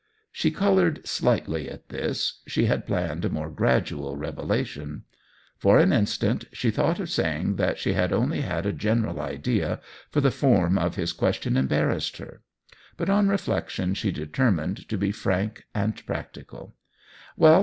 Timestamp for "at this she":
1.69-2.65